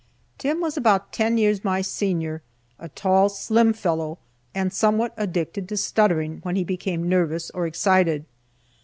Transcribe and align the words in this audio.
Tim 0.39 0.61
was 0.61 0.77
about 0.77 1.13
ten 1.13 1.37
years 1.37 1.63
my 1.63 1.81
senior, 1.81 2.41
a 2.79 2.89
tall, 2.89 3.29
slim 3.29 3.71
fellow, 3.71 4.17
and 4.55 4.73
somewhat 4.73 5.13
addicted 5.15 5.69
to 5.69 5.77
stuttering 5.77 6.39
when 6.41 6.55
he 6.55 6.63
became 6.63 7.07
nervous 7.07 7.51
or 7.51 7.67
excited. 7.67 8.25